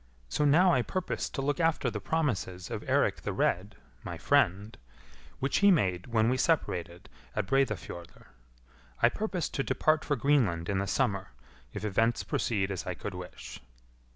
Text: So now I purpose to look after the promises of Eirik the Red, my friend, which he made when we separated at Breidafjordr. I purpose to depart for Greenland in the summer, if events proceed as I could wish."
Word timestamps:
So 0.29 0.45
now 0.45 0.73
I 0.73 0.81
purpose 0.81 1.29
to 1.29 1.43
look 1.43 1.59
after 1.59 1.91
the 1.91 1.99
promises 1.99 2.71
of 2.71 2.81
Eirik 2.89 3.17
the 3.21 3.31
Red, 3.33 3.75
my 4.03 4.17
friend, 4.17 4.75
which 5.37 5.57
he 5.59 5.69
made 5.69 6.07
when 6.07 6.27
we 6.27 6.37
separated 6.37 7.07
at 7.35 7.45
Breidafjordr. 7.45 8.25
I 9.03 9.09
purpose 9.09 9.47
to 9.49 9.61
depart 9.63 10.03
for 10.03 10.15
Greenland 10.15 10.69
in 10.69 10.79
the 10.79 10.87
summer, 10.87 11.33
if 11.71 11.85
events 11.85 12.23
proceed 12.23 12.71
as 12.71 12.87
I 12.87 12.95
could 12.95 13.13
wish." 13.13 13.61